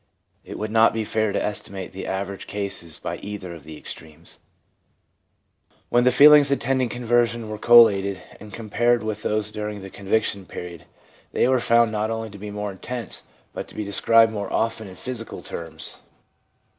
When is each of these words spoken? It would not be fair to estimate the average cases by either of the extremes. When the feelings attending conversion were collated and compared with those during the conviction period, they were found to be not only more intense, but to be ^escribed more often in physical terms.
It 0.43 0.57
would 0.57 0.71
not 0.71 0.93
be 0.95 1.03
fair 1.03 1.31
to 1.31 1.39
estimate 1.43 1.91
the 1.91 2.07
average 2.07 2.47
cases 2.47 2.97
by 2.97 3.17
either 3.17 3.53
of 3.53 3.63
the 3.65 3.77
extremes. 3.77 4.39
When 5.89 6.05
the 6.05 6.11
feelings 6.11 6.49
attending 6.49 6.89
conversion 6.89 7.47
were 7.49 7.59
collated 7.59 8.19
and 8.39 8.51
compared 8.51 9.03
with 9.03 9.21
those 9.21 9.51
during 9.51 9.81
the 9.81 9.91
conviction 9.91 10.47
period, 10.47 10.85
they 11.33 11.47
were 11.47 11.59
found 11.59 11.89
to 11.89 11.91
be 11.91 11.97
not 11.99 12.09
only 12.09 12.49
more 12.49 12.71
intense, 12.71 13.25
but 13.53 13.67
to 13.67 13.75
be 13.75 13.85
^escribed 13.85 14.31
more 14.31 14.51
often 14.51 14.87
in 14.87 14.95
physical 14.95 15.43
terms. 15.43 15.99